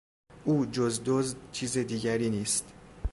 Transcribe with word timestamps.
او 0.45 0.65
جز 0.65 1.01
دزد 1.05 1.37
چیز 1.51 1.77
دیگری 1.77 2.29
نیست. 2.29 2.73